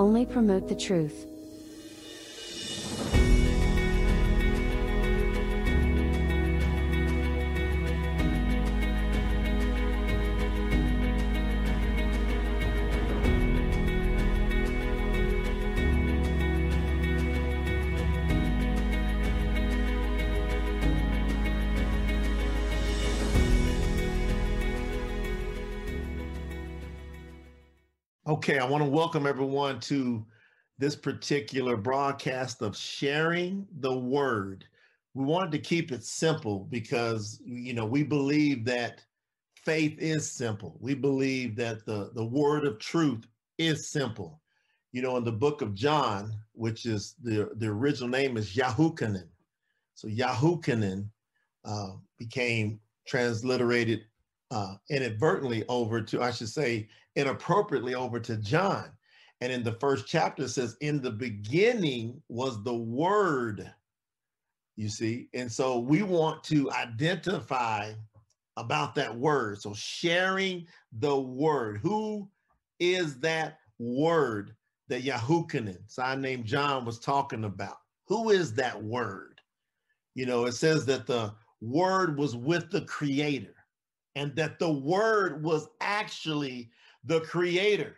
[0.00, 1.26] only promote the truth.
[28.40, 30.24] Okay, I want to welcome everyone to
[30.78, 34.64] this particular broadcast of sharing the word.
[35.12, 39.04] We wanted to keep it simple because you know we believe that
[39.56, 40.78] faith is simple.
[40.80, 43.26] We believe that the the word of truth
[43.58, 44.40] is simple.
[44.92, 49.28] You know, in the book of John, which is the the original name is Yahuchanan.
[49.94, 51.10] So Yahuchanan
[51.66, 54.06] uh, became transliterated
[54.50, 58.90] uh, inadvertently over to, I should say, inappropriately over to John.
[59.40, 63.72] And in the first chapter, it says, In the beginning was the Word,
[64.76, 65.28] you see.
[65.34, 67.92] And so we want to identify
[68.56, 69.60] about that Word.
[69.60, 71.78] So sharing the Word.
[71.78, 72.28] Who
[72.78, 74.54] is that Word
[74.88, 77.76] that Yahuchanan, sign named John, was talking about?
[78.08, 79.40] Who is that Word?
[80.14, 83.54] You know, it says that the Word was with the Creator
[84.14, 86.70] and that the Word was actually
[87.04, 87.96] the creator,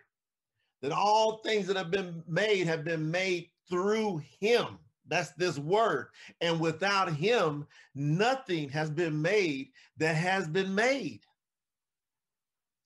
[0.80, 4.78] that all things that have been made have been made through him.
[5.08, 6.08] That's this word.
[6.40, 9.68] And without him, nothing has been made
[9.98, 11.20] that has been made.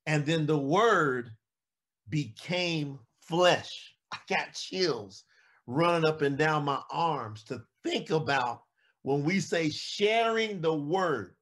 [0.07, 1.31] And then the word
[2.09, 3.95] became flesh.
[4.13, 5.25] I got chills
[5.67, 8.63] running up and down my arms to think about
[9.03, 11.36] when we say sharing the word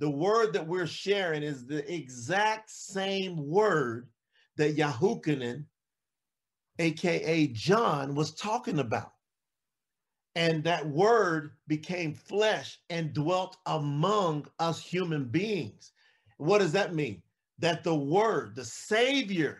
[0.00, 4.08] the word that we're sharing is the exact same word
[4.56, 5.66] that Yahuchanan,
[6.78, 9.12] aka John, was talking about.
[10.36, 15.92] And that word became flesh and dwelt among us human beings.
[16.38, 17.22] What does that mean?
[17.58, 19.58] That the word, the Savior,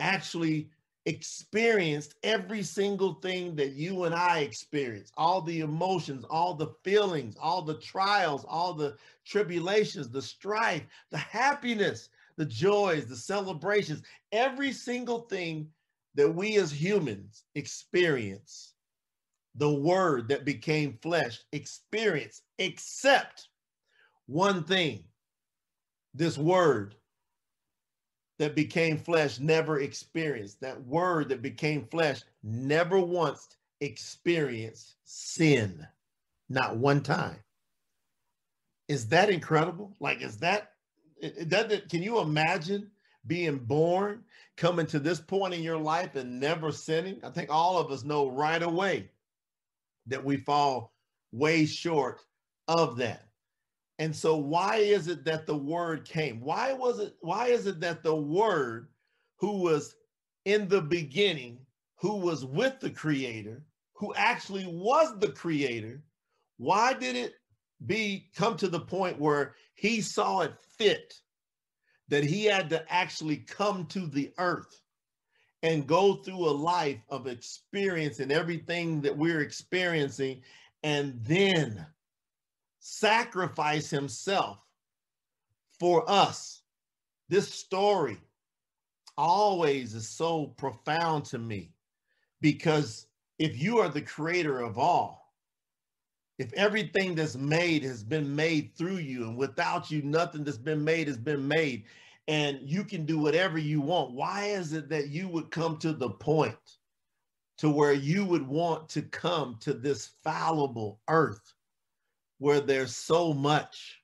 [0.00, 0.70] actually
[1.06, 7.36] experienced every single thing that you and I experience all the emotions, all the feelings,
[7.40, 14.72] all the trials, all the tribulations, the strife, the happiness, the joys, the celebrations, every
[14.72, 15.68] single thing
[16.14, 18.72] that we as humans experience.
[19.56, 23.48] The word that became flesh experience, except
[24.26, 25.04] one thing
[26.12, 26.96] this word
[28.44, 30.60] that became flesh never experienced.
[30.60, 33.48] That word that became flesh never once
[33.80, 35.86] experienced sin,
[36.50, 37.38] not one time.
[38.86, 39.96] Is that incredible?
[39.98, 40.72] Like, is that,
[41.22, 42.90] that, can you imagine
[43.26, 44.24] being born,
[44.58, 47.20] coming to this point in your life and never sinning?
[47.24, 49.08] I think all of us know right away
[50.08, 50.92] that we fall
[51.32, 52.20] way short
[52.68, 53.23] of that.
[53.98, 56.40] And so why is it that the word came?
[56.40, 58.88] Why was it why is it that the word
[59.36, 59.96] who was
[60.44, 61.58] in the beginning,
[61.96, 63.62] who was with the creator,
[63.92, 66.02] who actually was the creator,
[66.56, 67.34] why did it
[67.86, 71.14] be come to the point where he saw it fit
[72.08, 74.80] that he had to actually come to the earth
[75.62, 80.42] and go through a life of experience and everything that we're experiencing
[80.82, 81.86] and then
[82.86, 84.58] sacrifice himself
[85.80, 86.60] for us.
[87.30, 88.18] This story
[89.16, 91.72] always is so profound to me
[92.42, 93.06] because
[93.38, 95.32] if you are the creator of all,
[96.38, 100.84] if everything that's made has been made through you and without you, nothing that's been
[100.84, 101.84] made has been made,
[102.28, 105.94] and you can do whatever you want, why is it that you would come to
[105.94, 106.76] the point
[107.56, 111.53] to where you would want to come to this fallible earth
[112.44, 114.02] where there's so much,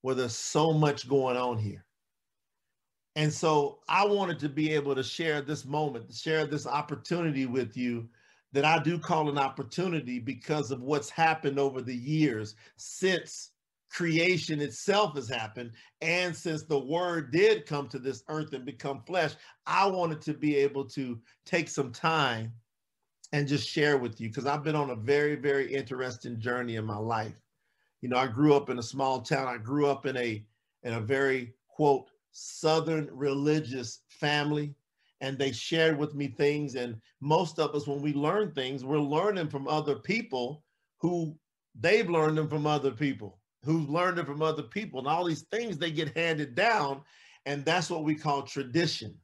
[0.00, 1.84] where there's so much going on here.
[3.14, 7.76] And so I wanted to be able to share this moment, share this opportunity with
[7.76, 8.08] you
[8.52, 13.50] that I do call an opportunity because of what's happened over the years since
[13.90, 15.72] creation itself has happened.
[16.00, 19.34] And since the word did come to this earth and become flesh,
[19.66, 22.50] I wanted to be able to take some time
[23.32, 26.86] and just share with you because I've been on a very, very interesting journey in
[26.86, 27.41] my life.
[28.02, 29.46] You know, I grew up in a small town.
[29.46, 30.44] I grew up in a
[30.82, 34.74] in a very quote southern religious family
[35.20, 36.74] and they shared with me things.
[36.74, 40.64] And most of us when we learn things we're learning from other people
[40.98, 41.38] who
[41.78, 44.98] they've learned them from other people who've learned it from other people.
[44.98, 47.02] And all these things they get handed down
[47.46, 49.16] and that's what we call tradition.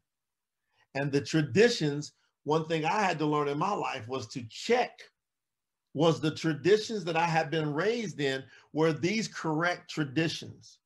[0.95, 2.13] And the traditions
[2.45, 5.03] one thing I had to learn in my life was to check
[5.95, 10.79] was the traditions that I had been raised in were these correct traditions?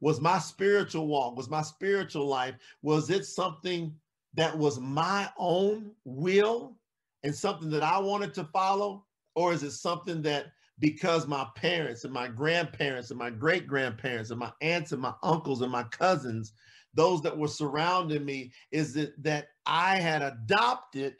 [0.00, 3.94] Was my spiritual walk, was my spiritual life, was it something
[4.34, 6.76] that was my own will
[7.22, 9.04] and something that I wanted to follow?
[9.34, 10.46] Or is it something that
[10.78, 15.14] because my parents and my grandparents and my great grandparents and my aunts and my
[15.22, 16.52] uncles and my cousins,
[16.94, 21.16] those that were surrounding me, is it that I had adopted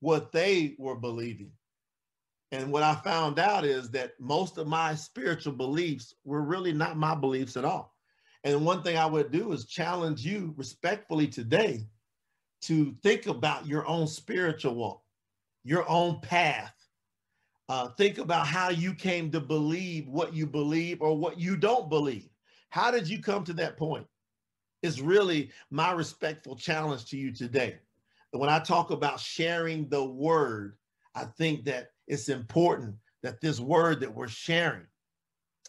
[0.00, 1.52] what they were believing?
[2.52, 6.96] And what I found out is that most of my spiritual beliefs were really not
[6.96, 7.94] my beliefs at all.
[8.42, 11.86] And one thing I would do is challenge you respectfully today
[12.62, 15.02] to think about your own spiritual walk,
[15.62, 16.74] your own path.
[17.68, 21.88] Uh, think about how you came to believe what you believe or what you don't
[21.88, 22.28] believe.
[22.70, 24.06] How did you come to that point?
[24.82, 27.78] It's really my respectful challenge to you today.
[28.32, 30.76] When I talk about sharing the word,
[31.14, 34.86] I think that it's important that this word that we're sharing,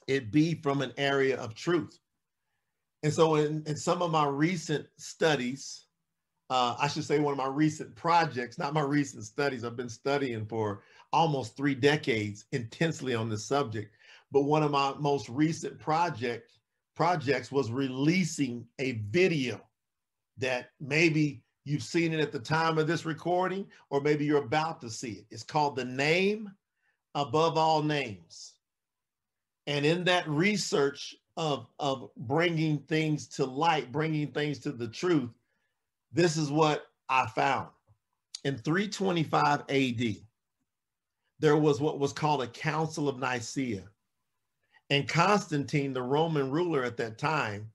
[0.08, 2.00] it be from an area of truth.
[3.04, 5.86] And so in, in some of my recent studies,
[6.50, 9.88] uh, I should say one of my recent projects, not my recent studies, I've been
[9.88, 10.82] studying for
[11.14, 13.94] almost three decades intensely on this subject.
[14.32, 16.52] But one of my most recent project
[16.96, 19.62] projects was releasing a video
[20.38, 24.82] that maybe you've seen it at the time of this recording, or maybe you're about
[24.82, 25.26] to see it.
[25.30, 26.52] It's called The Name
[27.16, 28.54] Above All Names.
[29.68, 35.30] And in that research of, of bringing things to light, bringing things to the truth,
[36.12, 37.70] this is what I found.
[38.44, 40.16] In 325 AD,
[41.40, 43.84] there was what was called a Council of Nicaea.
[44.90, 47.72] And Constantine, the Roman ruler at that time,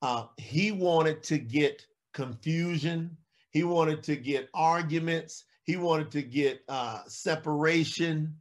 [0.00, 3.16] uh, he wanted to get confusion.
[3.52, 5.44] He wanted to get arguments.
[5.64, 8.34] He wanted to get uh, separation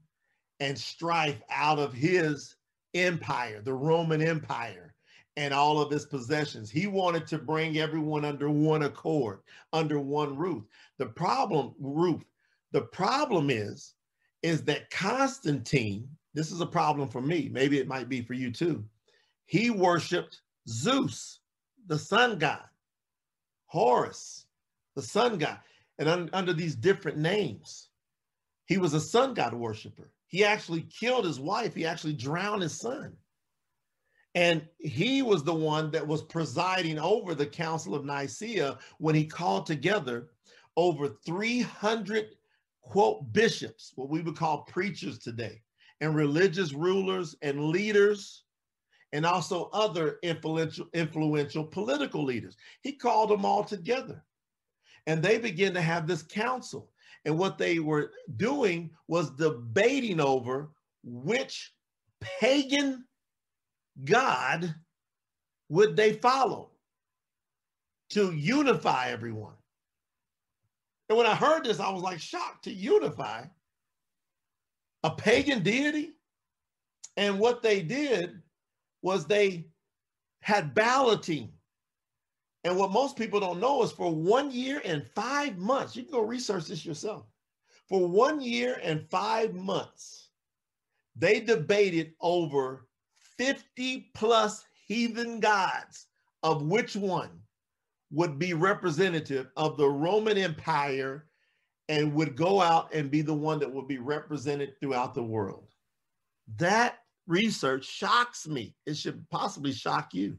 [0.60, 2.56] and strife out of his
[2.94, 4.94] empire, the Roman Empire,
[5.38, 6.70] and all of his possessions.
[6.70, 9.40] He wanted to bring everyone under one accord,
[9.74, 10.64] under one roof.
[10.98, 12.24] The problem, roof,
[12.72, 13.94] the problem is,
[14.44, 18.52] is that Constantine, this is a problem for me, maybe it might be for you
[18.52, 18.84] too.
[19.46, 21.40] He worshiped Zeus,
[21.88, 22.64] the sun god,
[23.66, 24.41] Horus,
[24.96, 25.60] the sun god,
[25.98, 27.90] and un under these different names.
[28.66, 30.12] He was a sun god worshiper.
[30.28, 31.76] He actually killed his wife.
[31.76, 33.18] He actually drowned his son.
[34.34, 39.26] And he was the one that was presiding over the Council of Nicaea when he
[39.26, 40.30] called together
[40.78, 42.30] over 300
[42.82, 45.62] quote bishops, what we would call preachers today,
[46.00, 48.46] and religious rulers and leaders,
[49.14, 52.56] and also other influential, influential political leaders.
[52.82, 54.24] He called them all together.
[55.08, 56.90] And they began to have this council.
[57.26, 60.72] And what they were doing was debating over
[61.04, 61.74] which
[62.20, 63.06] pagan
[64.04, 64.74] God
[65.70, 66.72] would they follow
[68.12, 69.54] to unify everyone.
[71.10, 73.44] And when I heard this, I was like shocked to unify
[75.04, 76.14] a pagan deity.
[77.18, 78.42] And what they did
[79.02, 79.68] was they
[80.42, 81.52] had balloting
[82.64, 86.12] and what most people don't know is for one year and five months, you can
[86.12, 87.26] go research this yourself.
[87.88, 90.30] For one year and five months,
[91.16, 92.88] they debated over
[93.38, 96.08] 50 plus heathen gods
[96.44, 97.30] of which one
[98.12, 101.28] would be representative of the Roman Empire
[101.90, 105.68] and would go out and be the one that would be represented throughout the world.
[106.58, 108.76] That research shocks me.
[108.86, 110.38] It should possibly shock you.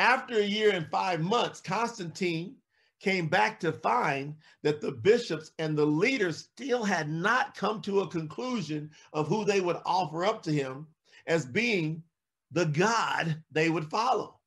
[0.00, 2.56] After a year and five months, Constantine
[3.00, 8.00] came back to find that the bishops and the leaders still had not come to
[8.00, 10.86] a conclusion of who they would offer up to him
[11.26, 12.02] as being
[12.50, 14.40] the God they would follow.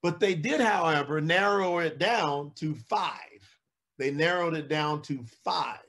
[0.00, 3.58] But they did, however, narrow it down to five.
[3.98, 5.80] They narrowed it down to five.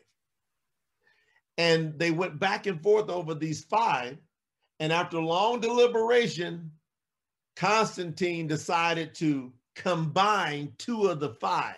[1.60, 4.18] And they went back and forth over these five.
[4.80, 6.72] And after long deliberation,
[7.56, 11.78] Constantine decided to combine two of the five.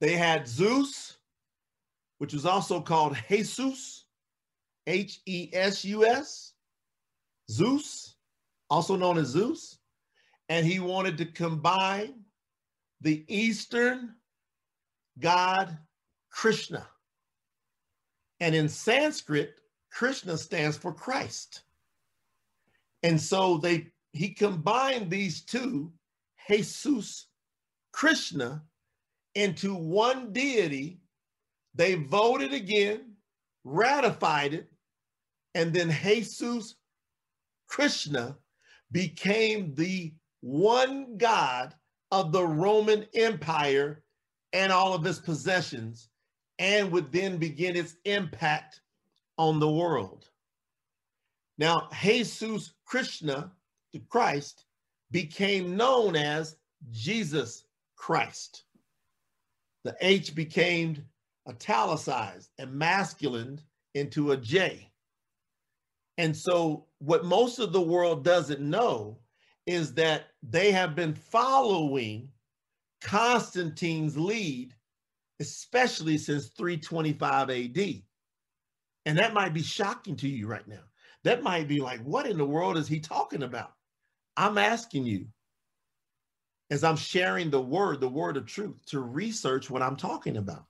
[0.00, 1.18] They had Zeus,
[2.18, 4.04] which was also called Hesus,
[4.86, 6.52] H E S U S,
[7.50, 8.14] Zeus,
[8.70, 9.78] also known as Zeus.
[10.48, 12.24] And he wanted to combine
[13.00, 14.14] the Eastern
[15.18, 15.76] god
[16.30, 16.86] Krishna.
[18.40, 19.56] And in Sanskrit,
[19.90, 21.62] Krishna stands for Christ.
[23.02, 25.92] And so they he combined these two,
[26.48, 27.24] Hesus,
[27.92, 28.64] Krishna,
[29.34, 31.00] into one deity.
[31.74, 33.12] They voted again,
[33.64, 34.68] ratified it,
[35.54, 36.74] and then Hesus
[37.68, 38.36] Krishna
[38.90, 41.74] became the one God
[42.10, 44.02] of the Roman Empire
[44.52, 46.08] and all of its possessions,
[46.58, 48.80] and would then begin its impact
[49.36, 50.30] on the world.
[51.58, 53.52] Now, Hesus Krishna,
[53.92, 54.64] the Christ,
[55.10, 56.56] became known as
[56.90, 57.64] Jesus
[57.96, 58.64] Christ.
[59.84, 61.04] The H became
[61.48, 63.60] italicized and masculine
[63.94, 64.90] into a J.
[66.16, 69.18] And so, what most of the world doesn't know
[69.66, 72.28] is that they have been following
[73.00, 74.74] Constantine's lead,
[75.40, 78.02] especially since 325 AD.
[79.06, 80.82] And that might be shocking to you right now.
[81.28, 83.74] That might be like, what in the world is he talking about?
[84.38, 85.26] I'm asking you,
[86.70, 90.64] as I'm sharing the word, the word of truth, to research what I'm talking about.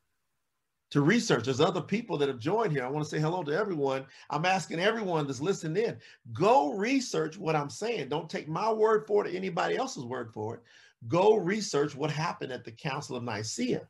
[0.91, 1.45] To research.
[1.45, 2.85] There's other people that have joined here.
[2.85, 4.05] I want to say hello to everyone.
[4.31, 5.97] I'm asking everyone that's listening in,
[6.33, 8.09] go research what I'm saying.
[8.09, 10.63] Don't take my word for it or anybody else's word for it.
[11.07, 13.87] Go research what happened at the Council of Nicaea.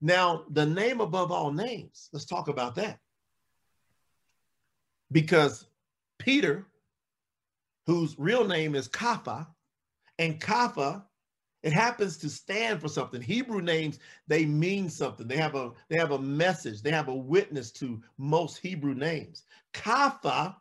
[0.00, 3.00] Now, the name above all names, let's talk about that.
[5.12, 5.66] Because
[6.18, 6.66] Peter,
[7.86, 9.46] whose real name is Kapha,
[10.18, 11.04] and Kapha,
[11.62, 13.20] it happens to stand for something.
[13.20, 13.98] Hebrew names,
[14.28, 15.26] they mean something.
[15.26, 16.82] They have a they have a message.
[16.82, 19.42] They have a witness to most Hebrew names.
[19.74, 20.54] Kapha,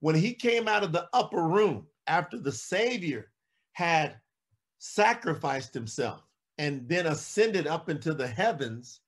[0.00, 3.30] when he came out of the upper room after the Savior
[3.72, 4.16] had
[4.78, 6.22] sacrificed himself
[6.58, 9.00] and then ascended up into the heavens,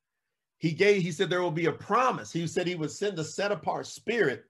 [0.59, 2.33] he gave he said there will be a promise.
[2.33, 4.47] He said he would send a set apart spirit.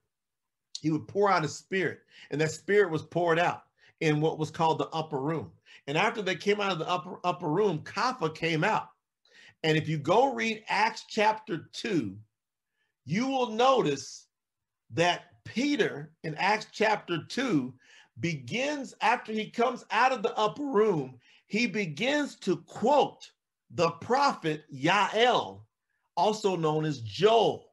[0.81, 1.99] He would pour out his spirit,
[2.31, 3.63] and that spirit was poured out
[4.01, 5.51] in what was called the upper room.
[5.87, 8.89] And after they came out of the upper upper room, Kapha came out.
[9.63, 12.15] And if you go read Acts chapter 2,
[13.05, 14.27] you will notice
[14.91, 17.73] that Peter in Acts chapter 2
[18.19, 23.31] begins after he comes out of the upper room, he begins to quote
[23.71, 25.61] the prophet Yael,
[26.15, 27.71] also known as Joel.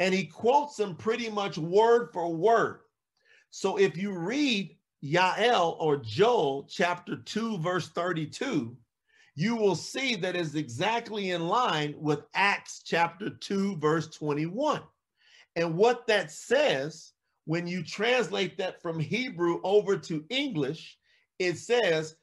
[0.00, 2.80] And he quotes them pretty much word for word.
[3.50, 8.76] So if you read Yael or Joel chapter 2, verse 32,
[9.36, 14.80] you will see that is exactly in line with Acts chapter 2, verse 21.
[15.56, 17.12] And what that says,
[17.44, 20.98] when you translate that from Hebrew over to English,
[21.38, 22.16] it says,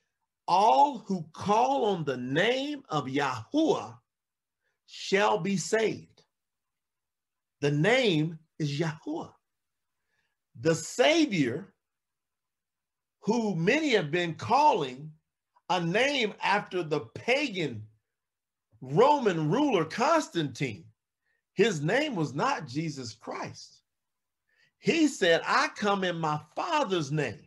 [0.48, 3.98] All who call on the name of Yahuwah
[4.88, 6.11] shall be saved.
[7.62, 9.32] The name is Yahuwah.
[10.60, 11.74] The Savior
[13.22, 15.12] who many have been calling
[15.70, 17.84] a name after the pagan
[18.82, 20.86] Roman ruler Constantine.
[21.54, 23.82] His name was not Jesus Christ.
[24.80, 27.46] He said, I come in my Father's name.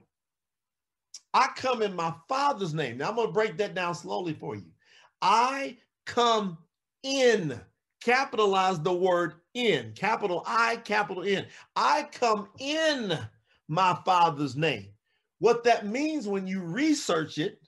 [1.34, 2.98] I come in my Father's name.
[2.98, 4.70] Now I'm going to break that down slowly for you.
[5.20, 6.56] I come
[7.02, 7.60] in,
[8.00, 11.46] capitalize the word in, capital I, capital N.
[11.76, 13.18] I come in
[13.68, 14.88] my Father's name.
[15.38, 17.58] What that means when you research it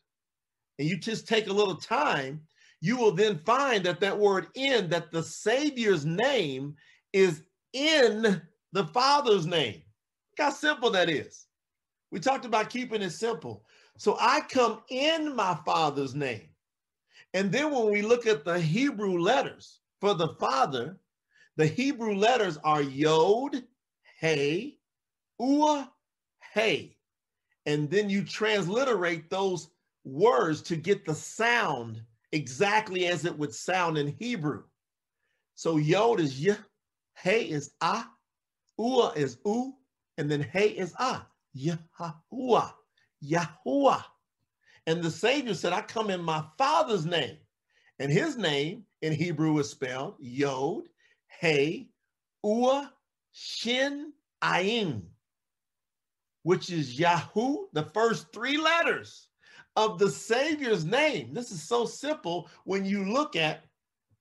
[0.78, 2.40] and you just take a little time,
[2.80, 6.74] you will then find that that word in, that the Savior's name
[7.12, 8.40] is in
[8.72, 9.82] the Father's name.
[10.38, 11.46] Look how simple that is.
[12.10, 13.64] We talked about keeping it simple.
[13.98, 16.48] So I come in my Father's name.
[17.34, 20.98] And then when we look at the Hebrew letters for the Father,
[21.56, 23.64] the Hebrew letters are Yod,
[24.20, 24.78] Hey,
[25.40, 25.92] Ua,
[26.54, 26.92] Hey
[27.66, 29.68] and then you transliterate those
[30.04, 34.64] words to get the sound exactly as it would sound in Hebrew.
[35.54, 36.56] So yod is y,
[37.16, 38.10] hey is ah,
[38.78, 39.74] ua is u,
[40.18, 42.72] and then hey is ah, Yahuwah,
[43.24, 44.04] Yahuwah.
[44.86, 47.38] And the Savior said, I come in my Father's name.
[47.98, 50.84] And his name in Hebrew is spelled Yod,
[51.38, 51.88] Hey,
[52.42, 52.92] Ua,
[53.32, 54.12] Shin,
[54.42, 55.02] Ayin
[56.46, 59.26] which is Yahoo, the first three letters
[59.74, 61.34] of the Savior's name.
[61.34, 63.64] This is so simple when you look at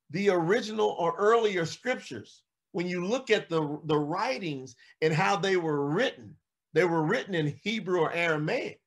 [0.10, 2.42] the original or earlier scriptures.
[2.72, 6.36] When you look at the, the writings and how they were written,
[6.74, 8.82] they were written in Hebrew or Aramaic.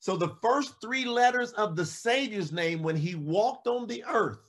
[0.00, 4.42] So the first three letters of the Savior's name when he walked on the earth,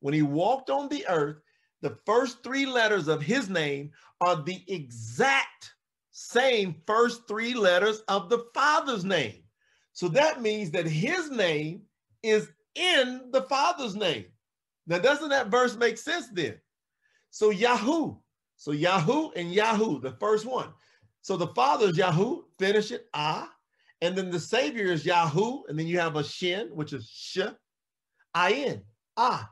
[0.00, 1.38] when he walked on the earth,
[1.84, 3.90] the first three letters of his name
[4.22, 5.74] are the exact
[6.12, 9.42] same first three letters of the Father's name.
[9.92, 11.82] So that means that his name
[12.22, 14.24] is in the Father's name.
[14.86, 16.54] Now, doesn't that verse make sense then?
[17.30, 18.16] So Yahoo.
[18.56, 20.68] So Yahoo and Yahoo, the first one.
[21.20, 23.52] So the Father is Yahoo, finish it, ah.
[24.00, 27.40] And then the Savior is Yahoo, and then you have a Shin, which is Sh,
[28.32, 28.80] I-N,
[29.18, 29.50] ah.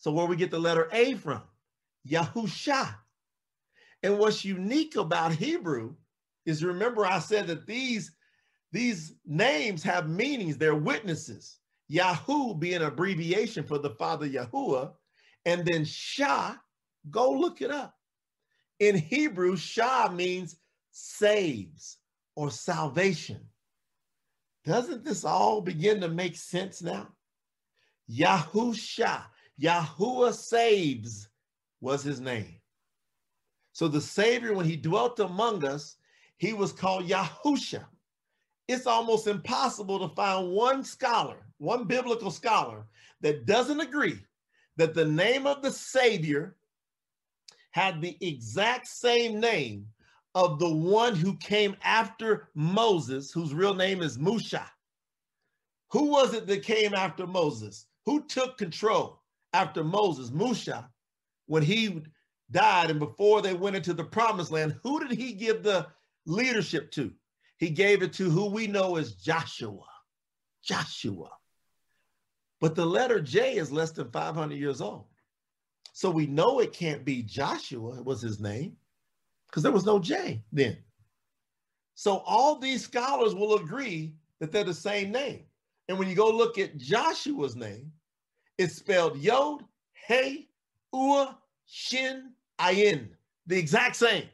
[0.00, 1.42] So where we get the letter A from?
[2.08, 2.96] Yahusha.
[4.02, 5.94] And what's unique about Hebrew
[6.46, 8.12] is remember I said that these,
[8.72, 11.58] these names have meanings, they're witnesses.
[11.88, 14.92] Yahoo being abbreviation for the father Yahuwah,
[15.44, 16.54] and then Shah,
[17.10, 17.94] go look it up.
[18.78, 20.56] In Hebrew, Shah means
[20.92, 21.98] saves
[22.36, 23.40] or salvation.
[24.64, 27.08] Doesn't this all begin to make sense now?
[28.10, 29.24] Yahusha,
[29.60, 31.28] Yahuwah saves
[31.80, 32.56] was his name.
[33.72, 35.96] So the Savior, when he dwelt among us,
[36.36, 37.84] he was called Yahusha.
[38.68, 42.86] It's almost impossible to find one scholar, one biblical scholar,
[43.20, 44.18] that doesn't agree
[44.76, 46.56] that the name of the Savior
[47.72, 49.86] had the exact same name
[50.34, 54.70] of the one who came after Moses, whose real name is Musha.
[55.90, 57.86] Who was it that came after Moses?
[58.06, 59.19] Who took control
[59.52, 60.30] after Moses?
[60.30, 60.88] Musha,
[61.46, 62.02] when he
[62.50, 65.86] died and before they went into the promised land, who did he give the
[66.26, 67.12] leadership to?
[67.58, 69.86] He gave it to who we know as Joshua.
[70.62, 71.30] Joshua.
[72.60, 75.06] But the letter J is less than 500 years old.
[75.92, 78.76] So we know it can't be Joshua, was his name,
[79.46, 80.76] because there was no J then.
[81.94, 85.44] So all these scholars will agree that they're the same name.
[85.88, 87.92] And when you go look at Joshua's name,
[88.60, 90.48] it's spelled Yod, Hey,
[90.92, 93.08] Ua, Shin, Ayin,
[93.46, 94.28] the exact same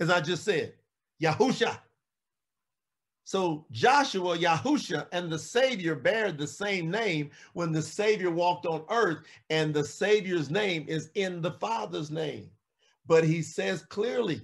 [0.00, 0.74] as I just said,
[1.22, 1.78] Yahusha.
[3.24, 8.84] So Joshua, Yahusha, and the Savior bear the same name when the Savior walked on
[8.90, 9.18] earth,
[9.50, 12.50] and the Savior's name is in the Father's name.
[13.06, 14.42] But he says clearly,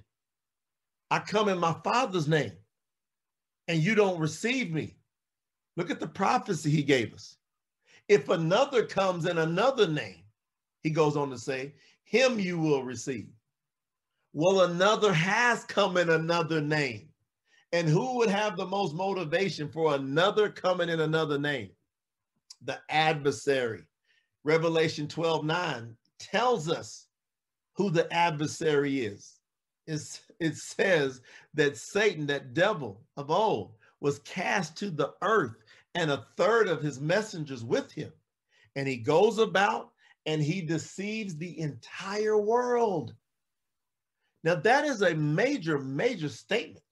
[1.10, 2.52] I come in my Father's name,
[3.68, 4.96] and you don't receive me.
[5.76, 7.36] Look at the prophecy he gave us.
[8.12, 10.24] If another comes in another name,
[10.82, 11.72] he goes on to say,
[12.04, 13.30] him you will receive.
[14.34, 17.08] Well, another has come in another name.
[17.72, 21.70] And who would have the most motivation for another coming in another name?
[22.62, 23.84] The adversary.
[24.44, 27.06] Revelation 12 9 tells us
[27.76, 29.38] who the adversary is.
[29.86, 31.22] It's, it says
[31.54, 35.61] that Satan, that devil of old, was cast to the earth
[35.94, 38.12] and a third of his messengers with him.
[38.76, 39.92] And he goes about
[40.26, 43.14] and he deceives the entire world.
[44.44, 46.84] Now, that is a major, major statement.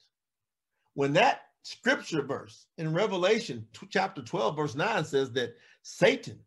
[0.94, 6.38] When that scripture verse in Revelation chapter 12, verse 9 says that Satan,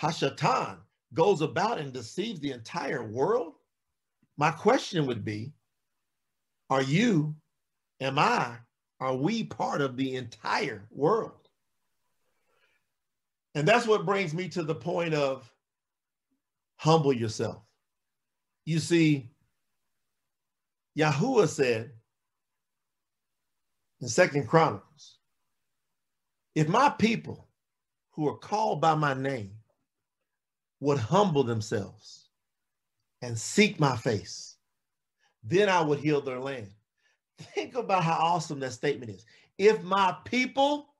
[0.00, 0.78] Hashatan,
[1.14, 3.54] goes about and deceives the entire world,
[4.36, 5.52] my question would be
[6.68, 7.34] Are you,
[8.00, 8.56] am I,
[9.00, 11.45] are we part of the entire world?
[13.56, 15.50] And that's what brings me to the point of
[16.76, 17.62] humble yourself.
[18.66, 19.30] You see,
[20.96, 21.90] Yahuwah said
[24.02, 25.16] in Second Chronicles,
[26.54, 27.48] if my people
[28.10, 29.52] who are called by my name
[30.80, 32.28] would humble themselves
[33.22, 34.56] and seek my face,
[35.42, 36.68] then I would heal their land.
[37.38, 39.24] Think about how awesome that statement is.
[39.56, 40.90] If my people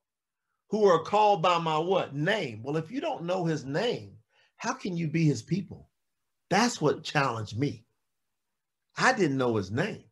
[0.70, 2.14] who are called by my what?
[2.14, 2.62] Name.
[2.62, 4.16] Well, if you don't know his name,
[4.56, 5.90] how can you be his people?
[6.50, 7.84] That's what challenged me.
[8.96, 10.04] I didn't know his name.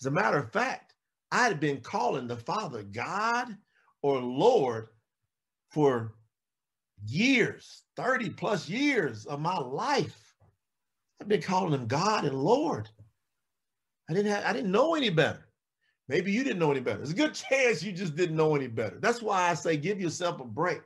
[0.00, 0.94] As a matter of fact,
[1.32, 3.56] I had been calling the Father God
[4.02, 4.88] or Lord
[5.70, 6.14] for
[7.06, 10.34] years, 30 plus years of my life.
[11.20, 12.88] I've been calling him God and Lord.
[14.08, 15.47] I didn't have, I didn't know any better.
[16.08, 16.98] Maybe you didn't know any better.
[16.98, 18.98] There's a good chance you just didn't know any better.
[18.98, 20.80] That's why I say give yourself a break.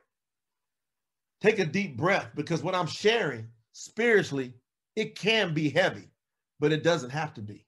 [1.40, 4.52] Take a deep breath because what I'm sharing spiritually,
[4.96, 6.08] it can be heavy,
[6.60, 7.66] but it doesn't have to be.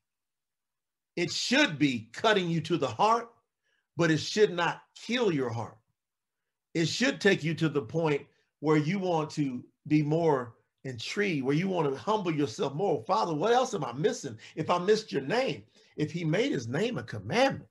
[1.16, 3.30] It should be cutting you to the heart,
[3.96, 5.78] but it should not kill your heart.
[6.74, 8.22] It should take you to the point
[8.60, 13.02] where you want to be more intrigued, where you want to humble yourself more.
[13.04, 15.62] Father, what else am I missing if I missed your name?
[15.96, 17.70] If he made his name a commandment,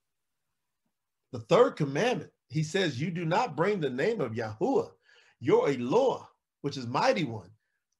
[1.31, 4.91] the third commandment, he says, You do not bring the name of Yahuwah
[5.43, 6.25] your Eloah,
[6.61, 7.49] which is mighty one,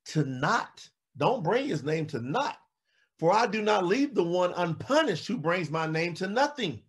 [0.06, 0.88] to not.
[1.18, 2.58] Don't bring his name to not.
[3.20, 6.82] For I do not leave the one unpunished who brings my name to nothing.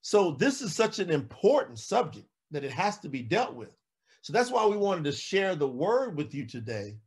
[0.00, 3.74] So this is such an important subject that it has to be dealt with.
[4.22, 6.98] So that's why we wanted to share the word with you today,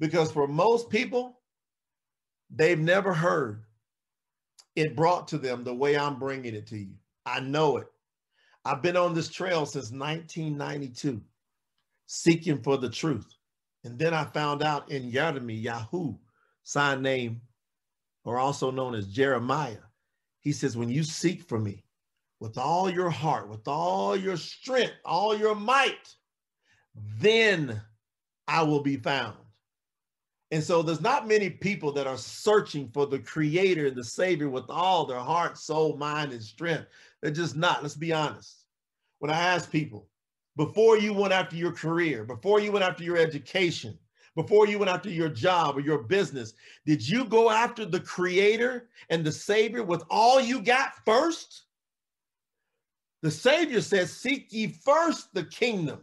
[0.00, 1.40] because for most people,
[2.50, 3.62] they've never heard
[4.76, 6.94] it brought to them the way I'm bringing it to you.
[7.26, 7.88] I know it.
[8.64, 11.20] I've been on this trail since 1992,
[12.06, 13.26] seeking for the truth.
[13.84, 16.18] And then I found out in Yirmeyahu,
[16.62, 17.40] sign name,
[18.24, 19.78] or also known as Jeremiah,
[20.40, 21.84] he says, when you seek for me
[22.38, 26.14] with all your heart, with all your strength, all your might,
[27.18, 27.80] then
[28.46, 29.36] I will be found.
[30.52, 34.48] And so there's not many people that are searching for the creator and the savior
[34.48, 36.86] with all their heart, soul, mind, and strength.
[37.22, 37.82] They're just not.
[37.82, 38.64] Let's be honest.
[39.20, 40.08] When I ask people,
[40.56, 43.96] before you went after your career, before you went after your education,
[44.34, 48.88] before you went after your job or your business, did you go after the creator
[49.08, 51.64] and the savior with all you got first?
[53.22, 56.00] The savior says, seek ye first the kingdom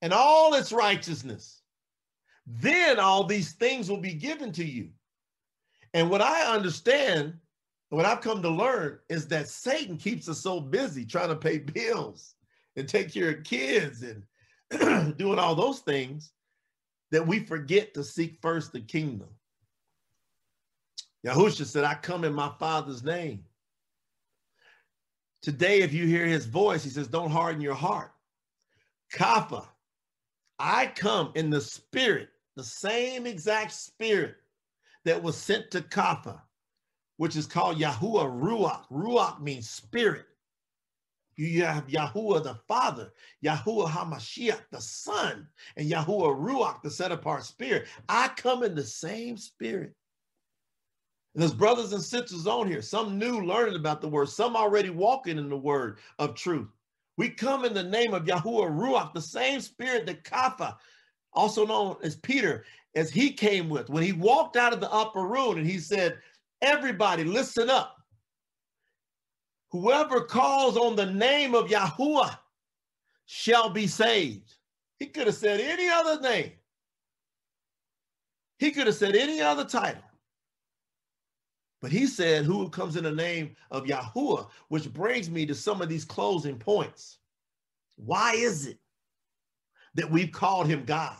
[0.00, 1.57] and all its righteousness.
[2.48, 4.88] Then all these things will be given to you.
[5.92, 7.34] And what I understand,
[7.90, 11.58] what I've come to learn is that Satan keeps us so busy trying to pay
[11.58, 12.34] bills
[12.76, 16.32] and take care of kids and doing all those things
[17.10, 19.28] that we forget to seek first the kingdom.
[21.26, 23.44] Yahusha said, I come in my father's name.
[25.42, 28.12] Today, if you hear his voice, he says, don't harden your heart.
[29.12, 29.66] Kapha,
[30.58, 34.34] I come in the spirit, the same exact spirit
[35.04, 36.40] that was sent to Kapha,
[37.16, 38.82] which is called Yahuwah Ruach.
[38.90, 40.26] Ruach means spirit.
[41.36, 43.12] You have Yahuwah the Father,
[43.44, 47.86] Yahuwah HaMashiach the Son, and Yahuwah Ruach the set apart spirit.
[48.08, 49.94] I come in the same spirit.
[51.34, 54.90] And there's brothers and sisters on here, some new learning about the word, some already
[54.90, 56.66] walking in the word of truth.
[57.16, 60.76] We come in the name of Yahuwah Ruach, the same spirit that Kapha,
[61.38, 62.64] also known as Peter,
[62.96, 66.18] as he came with when he walked out of the upper room and he said,
[66.60, 68.02] Everybody, listen up.
[69.70, 72.36] Whoever calls on the name of Yahuwah
[73.26, 74.54] shall be saved.
[74.98, 76.52] He could have said any other name.
[78.58, 80.02] He could have said any other title.
[81.80, 85.80] But he said, Who comes in the name of Yahuwah, which brings me to some
[85.80, 87.18] of these closing points.
[87.94, 88.78] Why is it
[89.94, 91.16] that we've called him God?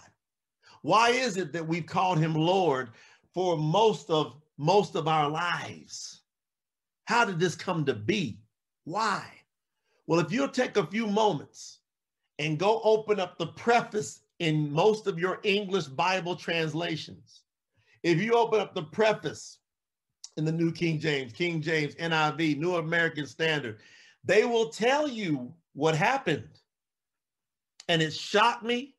[0.83, 2.91] Why is it that we've called him Lord
[3.35, 6.21] for most of most of our lives?
[7.05, 8.41] How did this come to be?
[8.85, 9.25] Why?
[10.07, 11.81] Well, if you'll take a few moments
[12.39, 17.43] and go open up the preface in most of your English Bible translations,
[18.03, 19.59] if you open up the preface
[20.37, 23.79] in the New King James, King James, NIV, New American Standard,
[24.25, 26.61] they will tell you what happened.
[27.89, 28.95] And it shocked me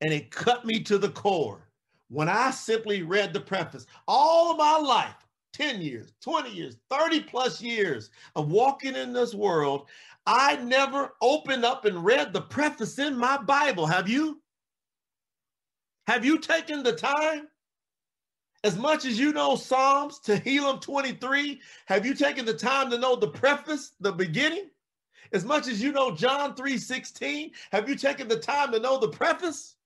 [0.00, 1.68] and it cut me to the core
[2.08, 3.86] when I simply read the preface.
[4.06, 9.34] All of my life, 10 years, 20 years, 30 plus years of walking in this
[9.34, 9.86] world,
[10.26, 13.86] I never opened up and read the preface in my Bible.
[13.86, 14.40] Have you?
[16.06, 17.48] Have you taken the time?
[18.64, 23.14] As much as you know Psalms, Tehillim 23, have you taken the time to know
[23.14, 24.70] the preface, the beginning?
[25.32, 29.08] As much as you know John 3:16, have you taken the time to know the
[29.08, 29.76] preface?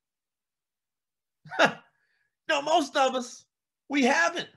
[2.49, 3.45] no, most of us,
[3.89, 4.49] we haven't.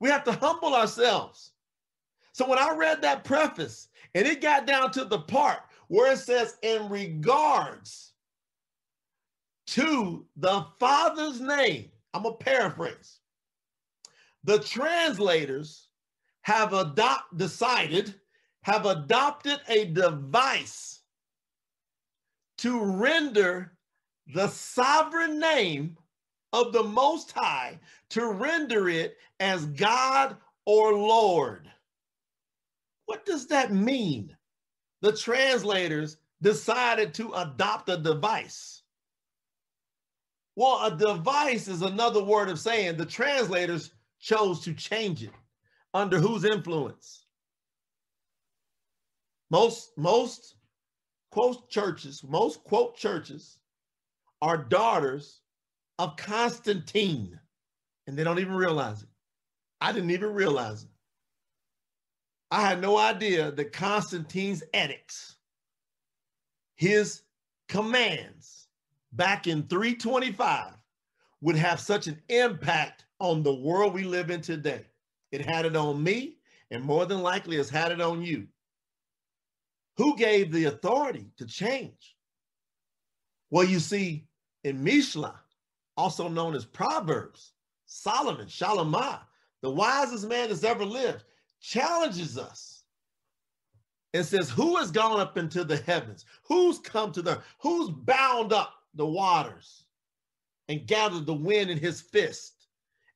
[0.00, 1.52] We have to humble ourselves.
[2.32, 6.18] So when I read that preface and it got down to the part where it
[6.18, 8.12] says, in regards
[9.68, 13.18] to the Father's name, I'm going to paraphrase.
[14.44, 15.88] The translators
[16.42, 18.14] have adopt, decided,
[18.62, 21.00] have adopted a device
[22.58, 23.76] to render
[24.26, 25.96] the sovereign name
[26.52, 27.78] of the Most High
[28.10, 31.70] to render it as God or Lord.
[33.06, 34.36] What does that mean?
[35.00, 38.82] The translators decided to adopt a device.
[40.54, 45.32] Well, a device is another word of saying the translators chose to change it.
[45.94, 47.26] Under whose influence?
[49.50, 50.54] Most, most
[51.30, 53.58] quote churches, most quote churches
[54.42, 55.40] are daughters
[56.00, 57.38] of Constantine,
[58.06, 59.08] and they don't even realize it.
[59.80, 60.90] I didn't even realize it.
[62.50, 65.36] I had no idea that Constantine's edicts,
[66.74, 67.22] his
[67.68, 68.66] commands
[69.12, 70.74] back in 325,
[71.40, 74.84] would have such an impact on the world we live in today.
[75.30, 76.38] It had it on me,
[76.70, 78.48] and more than likely, has had it on you.
[79.96, 82.16] Who gave the authority to change?
[83.50, 84.26] Well, you see,
[84.64, 85.34] in Mishle,
[85.96, 87.52] also known as Proverbs,
[87.86, 89.20] Solomon, Shalamah,
[89.60, 91.24] the wisest man that's ever lived,
[91.60, 92.82] challenges us
[94.14, 96.24] and says, Who has gone up into the heavens?
[96.44, 99.84] Who's come to the who's bound up the waters
[100.68, 102.66] and gathered the wind in his fist?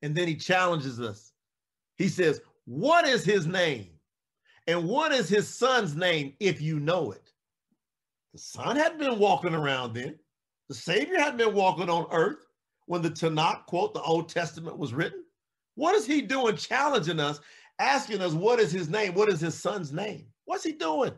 [0.03, 1.33] And then he challenges us.
[1.97, 3.91] He says, What is his name?
[4.67, 7.33] And what is his son's name if you know it?
[8.33, 10.19] The son had been walking around then.
[10.69, 12.47] The Savior had been walking on earth
[12.87, 15.25] when the Tanakh, quote, the Old Testament was written.
[15.75, 17.41] What is he doing challenging us,
[17.79, 19.15] asking us, what is his name?
[19.15, 20.27] What is his son's name?
[20.45, 21.13] What's he doing?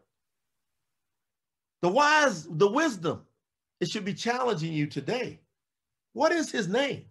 [1.83, 3.23] The wise, the wisdom,
[3.81, 5.41] it should be challenging you today.
[6.13, 7.05] What is his name?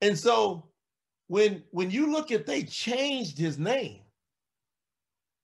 [0.00, 0.66] And so
[1.28, 4.00] when when you look at they changed his name,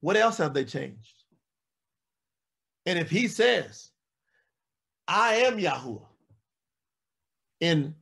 [0.01, 1.23] what else have they changed?
[2.87, 3.91] And if he says,
[5.09, 6.09] I am Yahuwah
[7.61, 7.95] in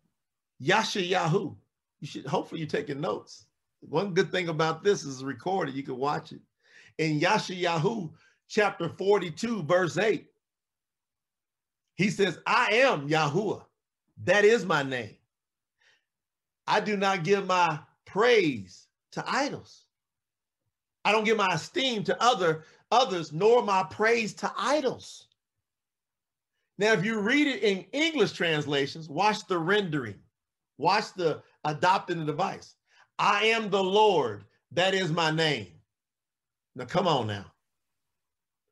[0.62, 1.54] Yashayahu,
[2.00, 3.46] you should hopefully you're taking notes.
[3.80, 6.40] One good thing about this is recorded, you can watch it.
[6.98, 8.10] In Yashayahu,
[8.48, 10.26] chapter 42, verse 8,
[11.94, 13.62] he says, I am Yahuwah.
[14.24, 15.16] That is my name.
[16.66, 19.84] I do not give my praise to idols.
[21.04, 25.28] I don't give my esteem to other others, nor my praise to idols.
[26.78, 30.18] Now, if you read it in English translations, watch the rendering,
[30.78, 32.74] watch the adopting the device.
[33.18, 35.68] I am the Lord, that is my name.
[36.74, 37.46] Now, come on now.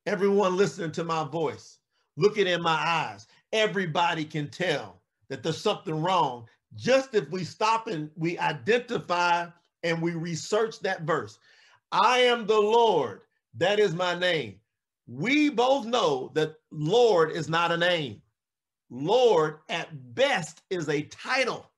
[0.07, 1.79] Everyone listening to my voice,
[2.17, 7.87] looking in my eyes, everybody can tell that there's something wrong just if we stop
[7.87, 9.47] and we identify
[9.83, 11.39] and we research that verse.
[11.93, 13.23] I am the Lord.
[13.57, 14.61] That is my name.
[15.07, 18.23] We both know that Lord is not a name.
[18.91, 21.71] Lord, at best, is a title.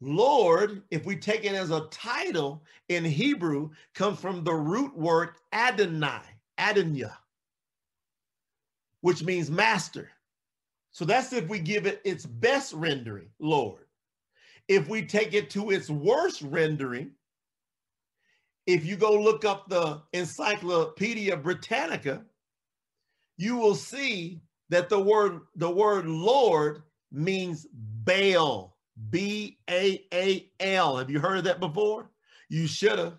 [0.00, 5.30] Lord, if we take it as a title in Hebrew, comes from the root word
[5.52, 6.20] Adonai,
[6.58, 7.10] Adonai,
[9.00, 10.10] which means master.
[10.90, 13.86] So that's if we give it its best rendering, Lord.
[14.68, 17.12] If we take it to its worst rendering,
[18.66, 22.24] if you go look up the Encyclopedia Britannica,
[23.36, 28.76] you will see that the word the word Lord means Baal,
[29.10, 30.96] B A A L.
[30.96, 32.10] Have you heard of that before?
[32.48, 33.18] You should have.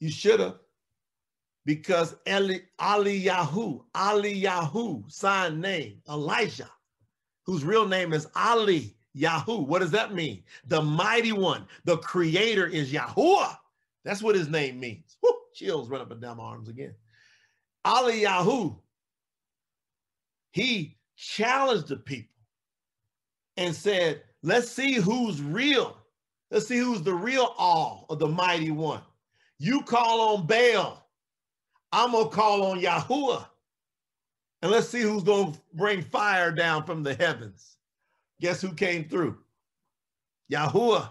[0.00, 0.58] You should have.
[1.64, 6.70] Because Eli, Eliyahu, Eliyahu, sign name, Elijah,
[7.44, 9.66] whose real name is Ali Yahu.
[9.66, 10.44] What does that mean?
[10.66, 13.56] The mighty one, the creator is Yahuwah.
[14.04, 15.16] That's what his name means.
[15.22, 16.94] Woo, chills run up and down my arms again.
[17.86, 18.78] Eliyahu,
[20.52, 22.34] he challenged the people
[23.56, 25.96] and said, let's see who's real.
[26.50, 29.02] Let's see who's the real all of the mighty one.
[29.58, 31.04] You call on Baal.
[31.92, 33.46] I'm going to call on Yahuwah.
[34.62, 37.76] And let's see who's going to bring fire down from the heavens.
[38.40, 39.38] Guess who came through?
[40.52, 41.10] Yahuwah.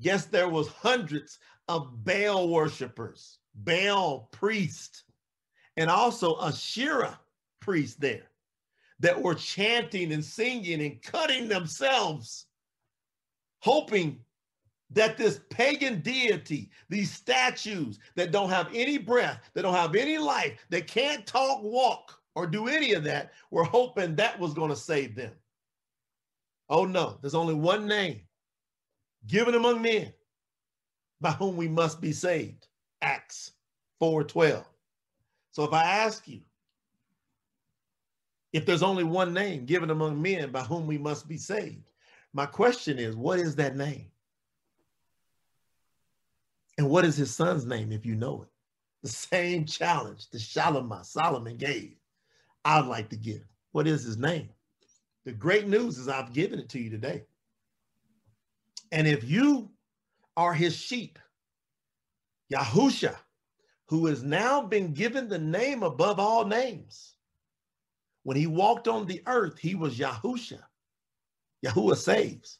[0.00, 1.38] Guess there was hundreds
[1.68, 5.04] of Baal worshipers, Baal priest,
[5.76, 7.18] and also Asherah
[7.60, 8.30] priest there
[9.00, 12.46] that were chanting and singing and cutting themselves,
[13.60, 14.20] hoping
[14.90, 20.18] that this pagan deity, these statues that don't have any breath, that don't have any
[20.18, 24.70] life, that can't talk, walk, or do any of that, were hoping that was going
[24.70, 25.32] to save them.
[26.68, 28.20] Oh no, there's only one name
[29.26, 30.12] given among men
[31.20, 32.66] by whom we must be saved.
[33.02, 33.52] Acts
[34.00, 34.64] 4:12.
[35.52, 36.40] So if I ask you,
[38.52, 41.90] if there's only one name given among men by whom we must be saved,
[42.32, 44.10] my question is, what is that name?
[46.78, 48.48] And what is his son's name if you know it?
[49.02, 51.94] The same challenge that Shalimah, Solomon gave,
[52.64, 53.42] I'd like to give.
[53.72, 54.48] What is his name?
[55.24, 57.24] The great news is I've given it to you today.
[58.92, 59.70] And if you
[60.36, 61.18] are his sheep.
[62.52, 63.16] Yahusha,
[63.86, 67.14] who has now been given the name above all names.
[68.22, 70.60] When he walked on the earth, he was Yahusha.
[71.64, 72.58] Yahuwah saves.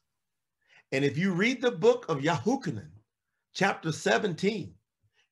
[0.93, 2.91] And if you read the book of Yahuchanan,
[3.55, 4.75] chapter 17,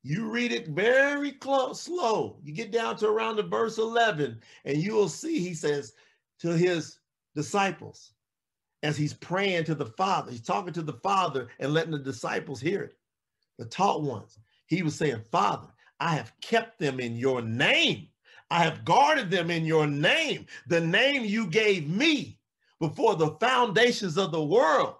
[0.02, 2.38] you read it very close, slow.
[2.42, 5.92] You get down to around the verse 11, and you will see he says
[6.40, 6.98] to his
[7.36, 8.11] disciples,
[8.82, 10.30] as he's praying to the Father.
[10.30, 12.96] He's talking to the Father and letting the disciples hear it,
[13.58, 14.38] the taught ones.
[14.66, 15.68] He was saying, Father,
[16.00, 18.08] I have kept them in your name.
[18.50, 22.38] I have guarded them in your name, the name you gave me
[22.80, 24.96] before the foundations of the world.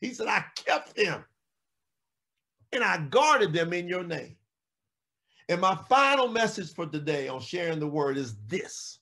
[0.00, 1.24] He said, I kept them
[2.72, 4.36] and I guarded them in your name.
[5.48, 8.98] And my final message for today on sharing the word is this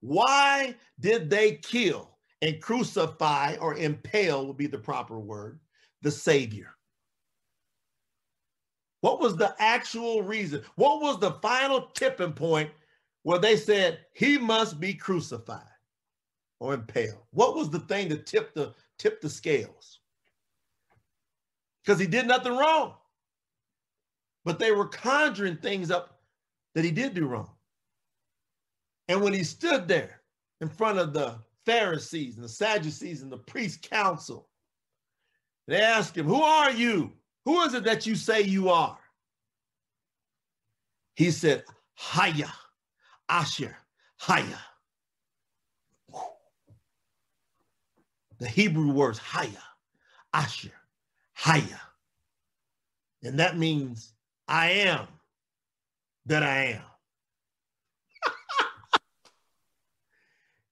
[0.00, 5.60] Why did they kill and crucify or impale, would be the proper word,
[6.02, 6.76] the Savior?
[9.00, 10.62] What was the actual reason?
[10.76, 12.70] What was the final tipping point
[13.22, 15.62] where they said he must be crucified
[16.60, 17.22] or impaled?
[17.30, 20.00] What was the thing that tipped the tipped the scales?
[21.84, 22.94] Because he did nothing wrong.
[24.44, 26.20] But they were conjuring things up
[26.74, 27.50] that he did do wrong.
[29.08, 30.22] And when he stood there
[30.60, 34.48] in front of the Pharisees and the Sadducees and the priest council,
[35.66, 37.12] they asked him, Who are you?
[37.44, 38.98] Who is it that you say you are?
[41.16, 42.52] He said, Haya,
[43.28, 43.76] Asher,
[44.18, 44.58] Haya.
[48.38, 49.62] The Hebrew words Haya,
[50.32, 50.72] Asher,
[51.34, 51.80] Haya.
[53.22, 54.12] And that means
[54.46, 55.08] I am
[56.26, 56.82] that I am.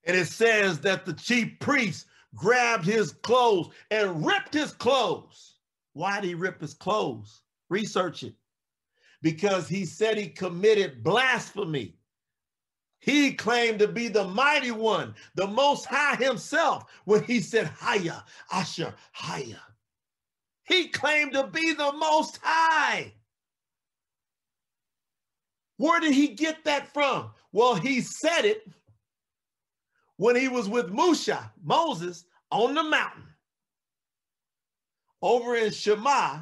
[0.06, 5.54] And it says that the chief priest grabbed his clothes and ripped his clothes
[5.94, 7.42] why did he rip his clothes?
[7.70, 8.34] Research it.
[9.22, 11.96] Because he said he committed blasphemy.
[12.98, 18.24] He claimed to be the mighty one, the most high himself, when he said, Haya,
[18.52, 19.60] Asher, Haya.
[20.64, 23.12] He claimed to be the most high.
[25.76, 27.30] Where did he get that from?
[27.52, 28.66] Well, he said it
[30.16, 33.24] when he was with Musha, Moses, on the mountain
[35.22, 36.40] over in Shema,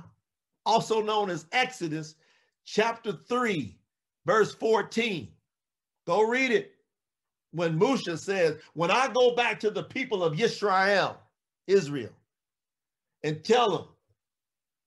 [0.66, 2.16] also known as Exodus,
[2.64, 3.78] chapter 3,
[4.26, 5.28] verse 14.
[6.06, 6.72] Go read it.
[7.52, 11.18] When Musha says, When I go back to the people of Israel,
[11.66, 12.12] Israel,
[13.22, 13.88] and tell them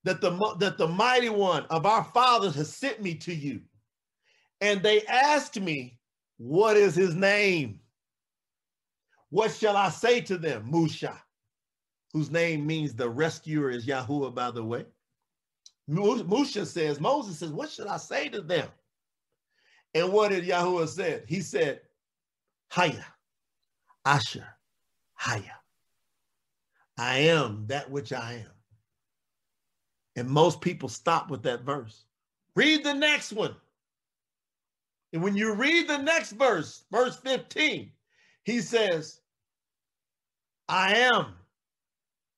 [0.04, 3.62] that the, that the mighty one of our fathers has sent me to you,
[4.62, 6.00] and they asked me,
[6.38, 7.80] What is his name?
[9.36, 11.21] What shall I say to them, Musha?
[12.13, 14.86] whose name means the rescuer is Yahuwah, by the way.
[15.89, 18.69] Musha says, Moses says, What should I say to them?
[19.93, 21.26] And what did Yahuwah said?
[21.28, 21.82] He said,
[22.69, 23.04] Haya,
[24.06, 24.48] Asher,
[25.15, 25.60] Haya.
[26.98, 28.54] I am that which I am.
[30.15, 32.06] And most people stop with that verse.
[32.56, 33.58] Read the next one.
[35.12, 37.91] And when you read the next verse, verse 15,
[38.45, 39.19] he says,
[40.76, 41.28] I am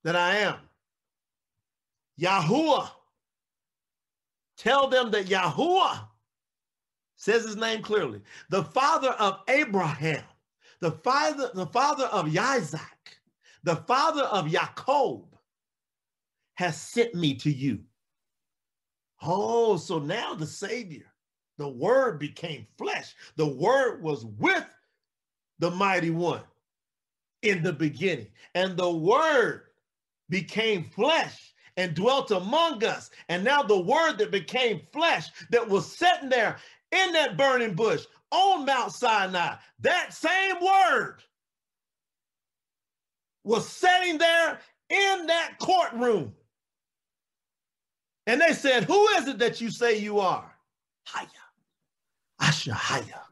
[0.04, 0.58] that I am.
[2.20, 2.88] Yahuwah.
[4.56, 6.06] Tell them that Yahuwah
[7.16, 8.22] says his name clearly.
[8.50, 10.22] The father of Abraham,
[10.78, 13.18] the father, the father of Isaac,
[13.64, 15.24] the father of Jacob
[16.54, 17.80] has sent me to you.
[19.20, 21.06] Oh, so now the Savior,
[21.56, 23.16] the word became flesh.
[23.34, 24.64] The word was with
[25.58, 26.42] the mighty one
[27.42, 28.28] in the beginning.
[28.54, 29.62] And the word
[30.28, 33.10] became flesh and dwelt among us.
[33.28, 36.56] And now the word that became flesh that was sitting there
[36.92, 41.22] in that burning bush on Mount Sinai, that same word
[43.44, 44.58] was sitting there
[44.90, 46.34] in that courtroom.
[48.26, 50.54] And they said, Who is it that you say you are?
[51.06, 51.26] Haya.
[52.40, 53.22] Asher Haya.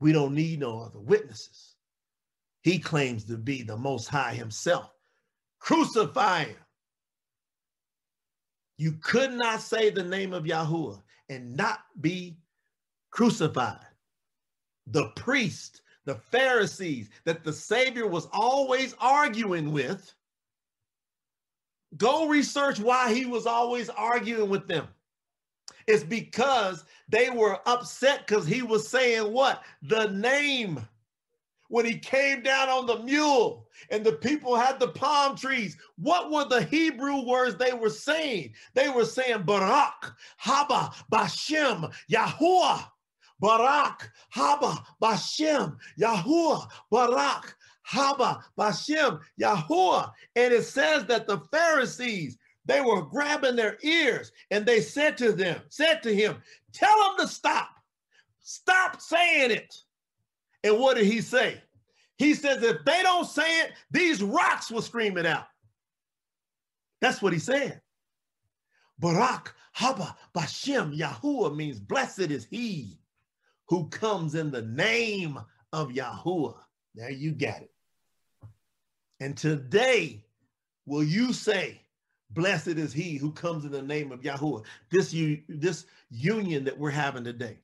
[0.00, 1.73] We don't need no other witnesses.
[2.64, 4.90] He claims to be the Most High Himself.
[5.60, 6.56] Crucify him.
[8.78, 12.38] You could not say the name of Yahuwah and not be
[13.10, 13.86] crucified.
[14.88, 20.12] The priest, the Pharisees that the Savior was always arguing with,
[21.96, 24.88] go research why he was always arguing with them.
[25.86, 29.62] It's because they were upset because he was saying what?
[29.82, 30.86] The name
[31.68, 35.76] when he came down on the mule and the people had the palm trees.
[35.96, 38.54] What were the Hebrew words they were saying?
[38.74, 40.12] They were saying Barak,
[40.42, 42.86] Haba, Bashem, Yahuwah.
[43.40, 47.56] Barak, Haba, Bashem, Yahuwah, Barak,
[47.86, 50.12] Haba, Bashem, Yahuwah.
[50.36, 55.32] And it says that the Pharisees, they were grabbing their ears and they said to
[55.32, 56.36] them, said to him,
[56.72, 57.68] tell them to stop.
[58.40, 59.74] Stop saying it.
[60.64, 61.62] And what did he say?
[62.16, 65.46] He says, if they don't say it, these rocks will scream it out.
[67.00, 67.82] That's what he said.
[68.98, 72.98] Barak, Haba, Bashem, Yahuwah means blessed is he.
[73.68, 75.38] who comes in the name
[75.72, 76.56] of Yahuwah.
[76.94, 77.70] There you got it.
[79.20, 80.24] And today,
[80.86, 81.80] will you say,
[82.30, 84.64] Blessed is he who comes in the name of Yahuwah?
[84.90, 87.58] This, you, this union that we're having today.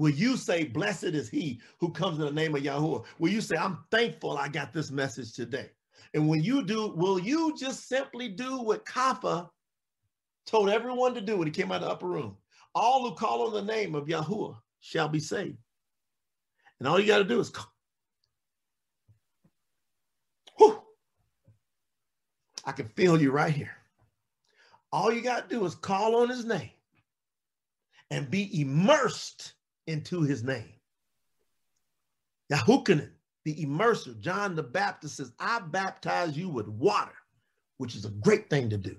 [0.00, 3.04] Will you say, Blessed is he who comes in the name of Yahuwah?
[3.18, 5.68] Will you say, I'm thankful I got this message today?
[6.14, 9.50] And when you do, will you just simply do what Kapha
[10.46, 12.38] told everyone to do when he came out of the upper room?
[12.74, 15.58] All who call on the name of Yahuwah shall be saved.
[16.78, 17.70] And all you got to do is call.
[20.56, 20.80] Whew.
[22.64, 23.76] I can feel you right here.
[24.92, 26.70] All you got to do is call on his name
[28.10, 29.56] and be immersed
[29.90, 30.72] into his name.
[32.50, 33.10] Yahuchanan,
[33.44, 37.14] the immerser, John the Baptist says, I baptize you with water,
[37.78, 38.96] which is a great thing to do.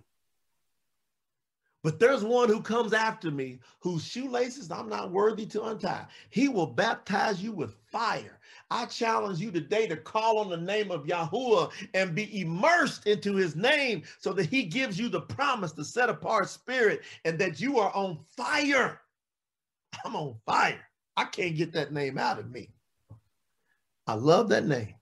[1.83, 6.05] But there's one who comes after me whose shoelaces I'm not worthy to untie.
[6.29, 8.39] He will baptize you with fire.
[8.69, 13.35] I challenge you today to call on the name of Yahuwah and be immersed into
[13.35, 17.59] his name so that he gives you the promise to set apart spirit and that
[17.59, 19.00] you are on fire.
[20.05, 20.79] I'm on fire.
[21.17, 22.69] I can't get that name out of me.
[24.07, 24.95] I love that name.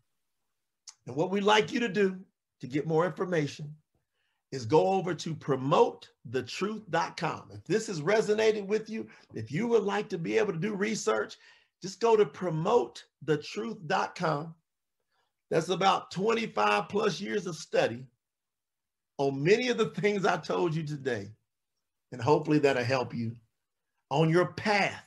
[1.07, 2.17] And what we'd like you to do
[2.61, 3.73] to get more information
[4.51, 7.51] is go over to promotethetruth.com.
[7.53, 10.73] If this has resonated with you, if you would like to be able to do
[10.73, 11.35] research,
[11.81, 14.55] just go to promotethetruth.com.
[15.49, 18.05] That's about 25 plus years of study
[19.17, 21.29] on many of the things I told you today.
[22.11, 23.35] And hopefully that'll help you
[24.09, 25.05] on your path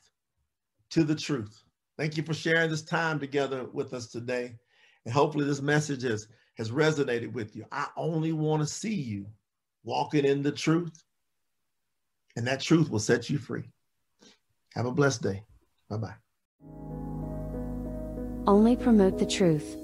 [0.91, 1.63] to the truth.
[1.99, 4.57] Thank you for sharing this time together with us today.
[5.05, 7.65] And hopefully this message has, has resonated with you.
[7.73, 9.27] I only want to see you
[9.85, 11.03] walking in the truth,
[12.37, 13.65] and that truth will set you free.
[14.75, 15.43] Have a blessed day.
[15.91, 16.15] Bye bye.
[18.47, 19.77] Only promote the truth.